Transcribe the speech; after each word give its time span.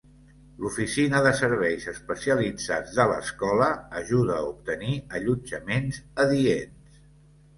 L'oficina 0.61 1.19
de 1.25 1.33
Serveis 1.39 1.83
Especialitzats 1.91 2.95
de 2.99 3.05
l'escola 3.11 3.67
ajuda 4.01 4.37
a 4.39 4.47
obtenir 4.47 4.97
allotjaments 5.19 6.01
adients. 6.25 6.97